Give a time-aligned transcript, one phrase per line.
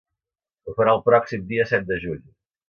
[0.65, 2.25] Ho farà el pròxim dia set de juny.